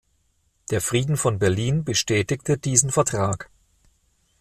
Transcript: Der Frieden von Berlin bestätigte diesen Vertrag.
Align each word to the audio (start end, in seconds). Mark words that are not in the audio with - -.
Der 0.71 0.81
Frieden 0.81 1.15
von 1.15 1.37
Berlin 1.37 1.83
bestätigte 1.85 2.57
diesen 2.57 2.89
Vertrag. 2.89 3.51